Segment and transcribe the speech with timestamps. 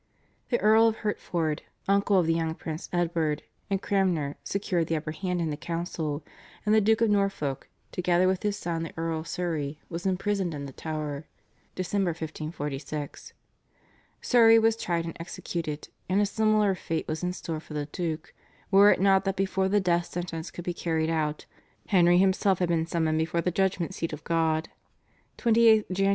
[0.49, 5.11] The Earl of Hertford, uncle of the young Prince Edward and Cranmer secured the upper
[5.11, 6.23] hand in the council,
[6.65, 10.55] and the Duke of Norfolk, together with his son the Earl of Surrey, was imprisoned
[10.55, 11.27] in the Tower
[11.75, 11.93] (Dec.
[11.93, 13.33] 1546).
[14.23, 18.33] Surrey was tried and executed, and a similar fate was in store for the Duke,
[18.71, 21.45] were it not that before the death sentence could be carried out,
[21.89, 24.69] Henry himself had been summoned before the judgment seat of God
[25.37, 26.09] (28th Jan.